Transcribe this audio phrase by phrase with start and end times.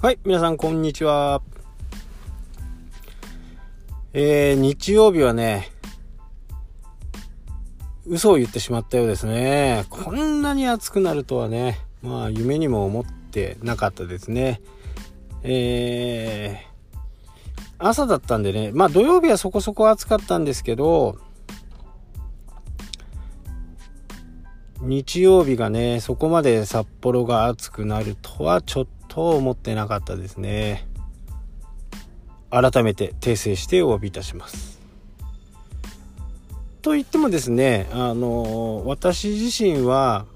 [0.00, 1.42] はい、皆さんこんにちは。
[4.12, 5.72] えー、日曜日はね、
[8.06, 9.86] 嘘を言ってしまったようですね。
[9.90, 14.60] こんなに暑くなるとはね、まあ夢にも思ってなかったですね。
[15.42, 16.96] えー、
[17.80, 21.18] 朝だったんでね、まあ土曜日はそこそこ暑かったんですけど、
[24.80, 30.86] 日曜日がね、そこまで札幌が暑くなるとはちょっと思ってなかったですね。
[32.50, 34.78] 改めて訂正してお詫びいたします。
[36.80, 40.26] と言ってもですね、あの、私自身は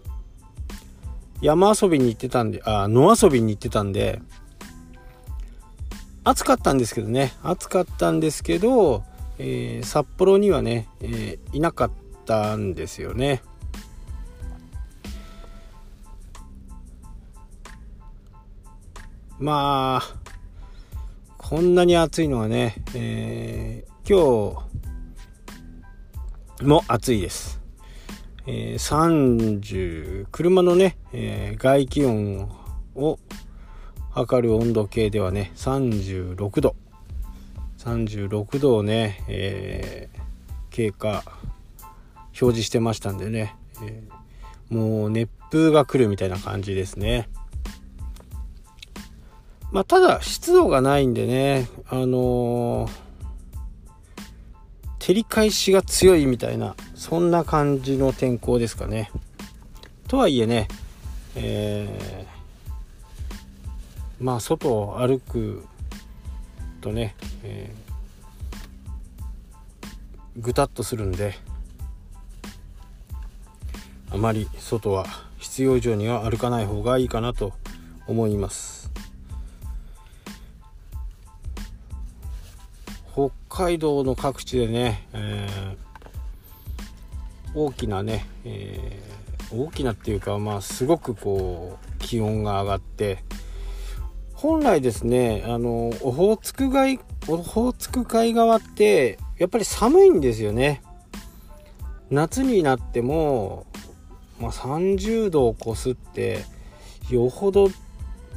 [1.41, 4.21] 山遊びに行ってたんで、あ、野遊びに行ってたんで、
[6.25, 9.03] 暑かったんですけどね、暑かったんですけど、
[9.39, 11.91] えー、札幌にはね、えー、いなかっ
[12.27, 13.43] たんですよね。
[19.43, 20.03] まあ、
[21.37, 24.65] こんなに暑いのはね、えー、今
[26.61, 27.61] 日も暑いです。
[28.47, 32.53] えー、30、車のね、えー、外気温
[32.95, 33.19] を
[34.13, 36.77] 測る温度計ではね、36度。
[37.79, 40.09] 36度をね、え、
[40.71, 41.25] 経過
[42.27, 44.05] 表示してましたんでね、え、
[44.73, 47.29] もう熱風が来るみたいな感じですね。
[49.73, 52.91] まあ、ただ湿度がないんでね、あのー、
[54.99, 59.11] 照り返しが強いみたいな、そんな感じの天候ですかね。
[60.09, 60.69] とはいえね、
[61.37, 65.65] えー、まあ、外を歩く
[66.83, 71.33] とね、えー、ぐたっとするんで、
[74.11, 75.07] あまり外は
[75.39, 77.55] 必要以上には歩かない方がいいかなと
[78.07, 78.82] 思います。
[83.13, 93.23] 北海道の各地でね、えー、大きなね、えー、大きなっていうかまあすごくこう気温が上がって
[94.33, 100.83] 本来ですねあのオホーツク海オホーツク海側ってやっぱり寒いんですよね。
[102.11, 103.67] 夏になっても、
[104.39, 106.45] まあ、30度を超すって
[107.11, 107.71] よほど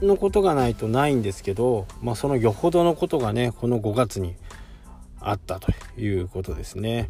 [0.02, 4.36] のことがないとないんですけど、まあ、そのよほどのことがねこの5月に
[5.26, 7.10] あったということですね。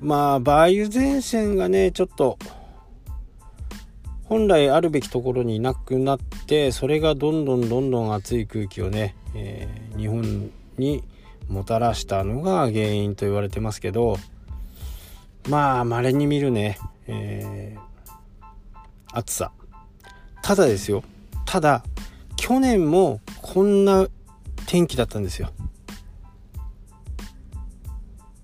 [0.00, 2.36] まあ梅雨前線がねちょっと
[4.24, 11.04] 本来あるべきところにいなくなってそれがどんどんどんどん暑い空気をね、えー、日本に
[11.48, 14.16] もたらしたのが原因と言われてますけど
[15.48, 19.52] まあ稀に見るね、えー、暑さ
[20.42, 21.04] ただですよ
[21.44, 21.84] ただ
[22.42, 24.08] 去年もこんな
[24.66, 25.52] 天気だったんですよ。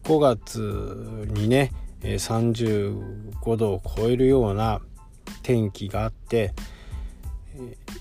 [0.04, 1.72] 5月にね
[2.02, 4.80] 35度を超えるような
[5.42, 6.54] 天気があって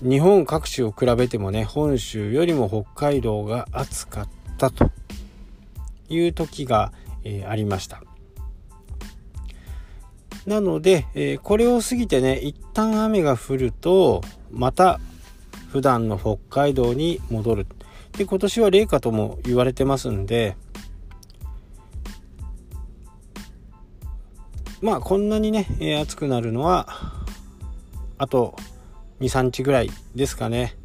[0.00, 4.92] 日本各地を比べてもね本州よりも北海道が暑かったと
[6.08, 6.92] いう時が、
[7.24, 8.04] えー、ありました。
[10.46, 14.22] なので、えー、これを過ぎてね一旦雨が降ると
[14.52, 15.00] また
[15.68, 17.66] 普段の北海道に戻る。
[18.16, 20.56] で今年は冷夏とも言われてますんで
[24.80, 26.88] まあこんなにね、えー、暑くなるのは
[28.16, 28.56] あと
[29.20, 30.76] 23日ぐらいですかね。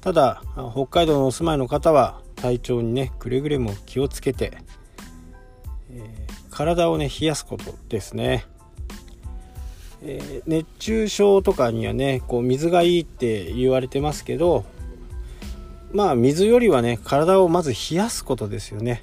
[0.00, 0.42] ただ
[0.72, 4.58] 北海道のお住まいの方は体調にねくれぐれも気をつけて、
[5.90, 8.46] えー、体をね冷やすことですね。
[10.06, 14.64] え、熱中症とかにはねこう水がいいって言われてますけど
[15.92, 19.00] まあ水よりはね体をまず冷やすことですよね。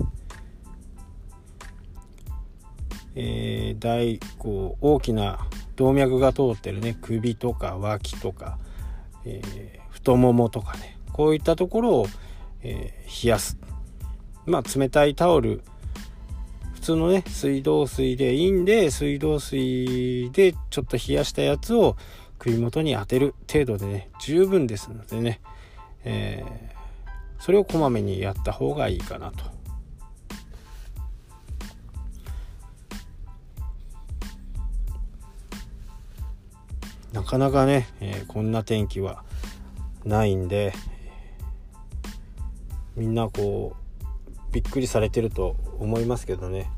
[3.15, 8.57] えー、大こう大きな動脈が通ってるね首とか脇とか、
[9.25, 12.07] えー、太ももとかねこういったところを、
[12.63, 13.59] えー、冷やす
[14.47, 15.61] まあ冷たいタオル
[16.83, 21.95] 通のね水道水でいいんで水道水でちょっと冷やしたやつを
[22.37, 25.39] 首元に当てる程度でね十分ですのでね、
[26.03, 29.53] えー、それをこまめにやった方がいいかなと。
[37.13, 39.23] なかなかね、えー、こんな天気は
[40.03, 40.73] ないんで
[42.95, 43.83] みんなこう
[44.51, 46.71] びっくりされてると思いますけどね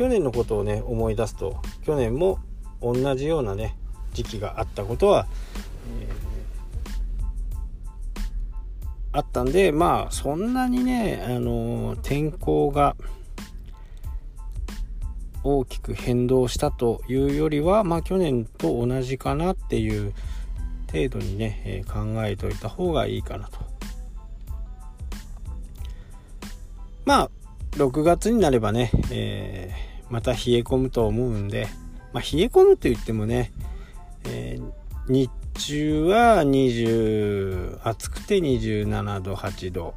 [0.00, 2.38] 去年のことをね思い出すと去年も
[2.80, 3.76] 同じようなね
[4.14, 5.26] 時期があったことは、
[6.00, 12.96] えー、あったんでまあそんなにね、あの天候が
[15.44, 20.14] 大きく変動したというよりは、まあ、去年と同じかなっていう
[20.90, 23.58] 程度にね、えー、考えておいた方がいいかなと。
[27.04, 27.30] まあ
[27.72, 31.68] 6月になればね、えー、また冷え込むと思うんで、
[32.12, 33.52] まあ、冷え込むと言ってもね、
[34.24, 34.72] えー、
[35.10, 39.94] 日中は20暑くて27度8度、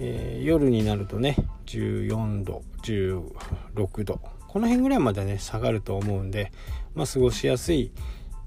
[0.00, 1.36] えー、夜になるとね
[1.66, 6.52] 14度16度この辺ぐらいまでね下がると思うんで、
[6.94, 7.92] まあ、過ごしやすい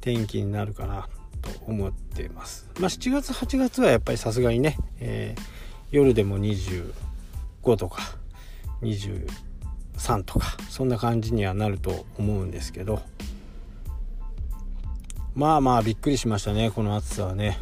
[0.02, 1.08] 天気になるかな
[1.42, 2.70] と思っています。
[2.80, 5.42] まあ、7月8月はやっぱりさすがにね、えー、
[5.92, 6.94] 夜でも25
[7.76, 8.02] とか
[9.98, 13.02] 3とかそんな感じにはなると思うんですけど
[15.34, 17.58] まあまあびっくりしましたねこの暑さはね。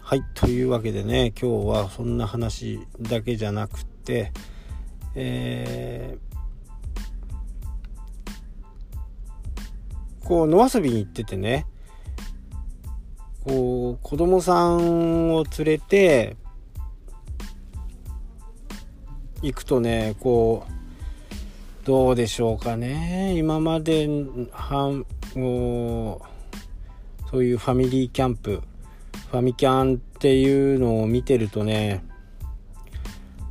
[0.00, 4.30] はいというわけでね今日はそんな話だけじゃなくて
[5.16, 11.66] えー、こう野遊びに行っててね
[13.44, 16.36] こう子供さんを連れて
[19.42, 24.08] 行くとねこうどうでしょうかね今まで
[24.52, 25.04] は
[27.30, 28.62] そういうファミリーキャンプ
[29.30, 32.04] ファミキャンっていうのを見てるとね、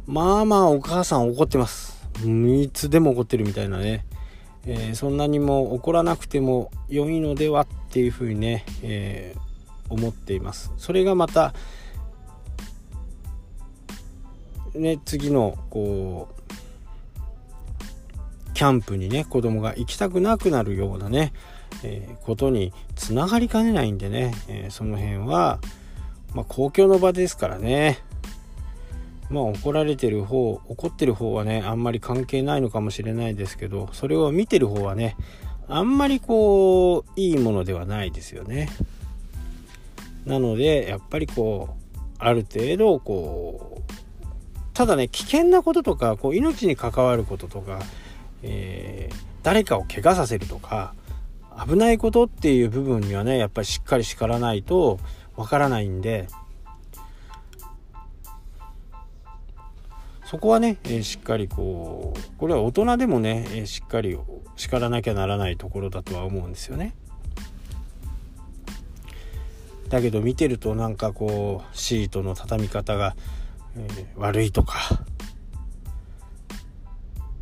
[0.07, 1.95] まあまあお母さん怒ってます。
[2.25, 4.05] いつでも怒ってるみたいなね。
[4.65, 10.71] えー、そんなにも怒らなくても良いのではっていうふうにね、えー、思っています。
[10.77, 11.53] それがまた、
[14.75, 16.43] ね、次のこう
[18.53, 21.33] キャンプにね子供が行きたくなくなるようなね
[21.83, 25.59] えー、ことにつながりかねないんでね、えー、その辺は、
[26.33, 27.99] まあ、公共の場ですからね。
[29.29, 35.17] まあ怒られてる方怒ってる方はねあんまり関係ないのかもしれないですけどそれを見てる方はね
[35.67, 38.69] あんまりこういいものではないですよね。
[40.25, 43.91] なのでやっぱりこうある程度こう
[44.75, 47.79] ただね危険なこととかこう命に関わることとか、
[48.43, 50.93] えー、誰かを怪我させるとか
[51.67, 54.99] 危ないことっていう部分にはねやっぱりしっかり叱らないと
[55.37, 56.27] わからないんで
[60.25, 64.17] そこはね、えー、しっかりこうこれは大人でもね、えー、しっかり
[64.57, 66.95] 叱らなきゃならないところだとは思うんですよね。
[69.87, 73.15] だけど見てるとなんかこうシートの畳み方が、
[73.77, 75.03] えー、悪いとか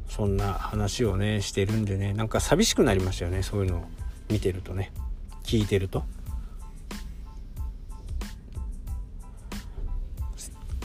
[0.08, 3.84] そんな話をねしてるんでねなんか寂しくなりましたよねそういうのを
[4.30, 4.92] 見てるとね。
[5.44, 6.04] 聞いてると。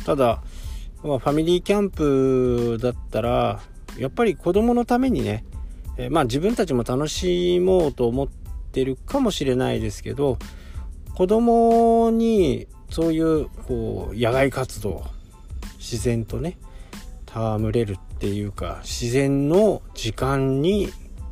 [0.04, 0.42] ただ、
[1.02, 3.60] まあ、ファミリーキャンプだったら
[3.98, 5.44] やっぱり子供のためにね、
[5.98, 8.28] えー、まあ自分たちも楽しもうと思っ
[8.72, 10.38] てるかもしれないですけど
[11.14, 15.04] 子供にそういうこう野外活動
[15.90, 16.58] 自然とね
[17.26, 20.88] 戯れるっていうか自然の時間に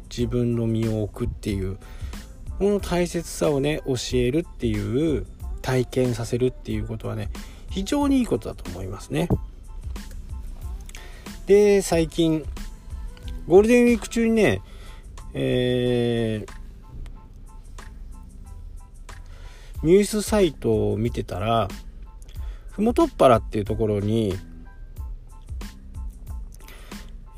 [0.08, 1.76] 自分の身を置くっていう
[2.58, 5.26] この大切さをね教えるっていう
[5.60, 7.28] 体験させるっていうことはね
[7.70, 9.28] 非常にいいことだと思いますね。
[11.46, 12.44] で最近
[13.46, 14.62] ゴールデンウィーク中にね
[15.38, 16.52] えー、
[19.86, 21.68] ニュースサイトを見てたら
[22.76, 24.36] ふもとっぱらっていうところに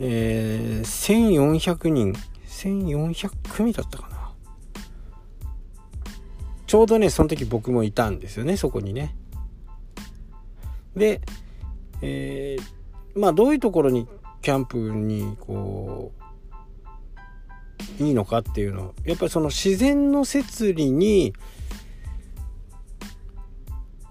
[0.01, 2.13] えー、1400人
[2.47, 4.33] 1400組だったかな
[6.67, 9.17] ちょうどねその時僕もいたんですよねそこにね。
[10.95, 11.21] で、
[12.03, 14.07] えー、まあどういうところに
[14.43, 16.13] キャンプにこ
[17.99, 21.33] ういいのかっていうのやっぱりその自然の摂理に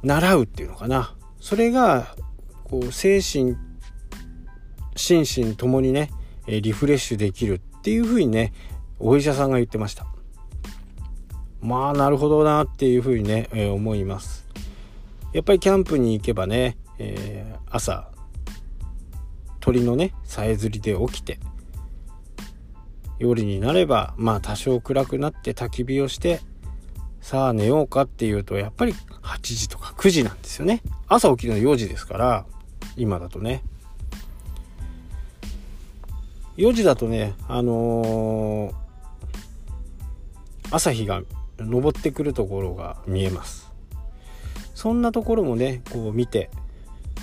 [0.03, 2.15] 習うっていうのかなそれが
[2.63, 3.55] こう精神
[4.95, 6.11] 心身ともにね
[6.47, 8.53] リフレッシュできるっていうふうにね
[8.99, 10.05] お医者さんが言ってました。
[11.61, 14.47] まあなるほどなっていうふうにね、えー、思います。
[15.33, 18.09] やっぱりキャンプに行けばね、えー、朝
[19.59, 21.39] 鳥のねさえずりで起きて
[23.19, 26.39] 夜になればまあ多少暗くなって焚き火をして
[27.27, 30.81] さあ寝ようかっていうとやっぱり8時とか9時なんですよね。
[31.09, 32.45] 朝起きるの4時ですから
[32.95, 33.63] 今だとね。
[36.55, 38.73] 4時だとねあのー、
[40.71, 41.21] 朝日が
[41.59, 43.69] 昇ってくるところが見えます。
[44.73, 46.49] そんなところもねこう見て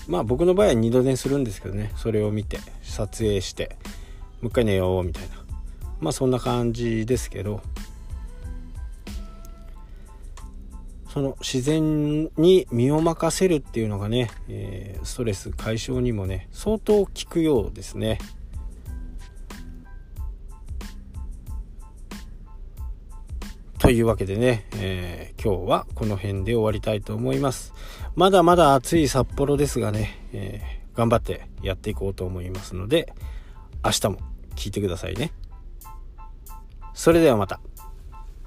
[0.07, 3.79] まあ僕の場合は二度寝するんですけどねそれを見て撮影して
[4.43, 5.37] もう一回寝ようみたいな。
[6.01, 7.63] まあそんな感じですけど
[11.15, 18.19] その自然に身を任せるっていうのがね、えー、ストレス解消にもね相当効くようですね。
[23.79, 27.73] というわけでね、えー、今日はこの辺で終わりたいと思います。
[28.17, 33.13] まだまだ暑い札幌ですがね、えー、頑張ってやっていこうと思いますので、
[33.85, 34.19] 明日も
[34.57, 35.33] 聞いてくださいね。
[36.93, 37.61] それではまた。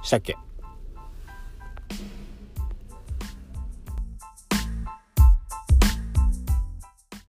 [0.01, 0.35] したっけ？